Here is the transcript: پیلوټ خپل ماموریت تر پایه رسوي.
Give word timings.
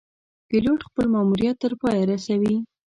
پیلوټ 0.47 0.81
خپل 0.89 1.05
ماموریت 1.13 1.55
تر 1.63 1.73
پایه 1.81 2.03
رسوي. 2.11 2.55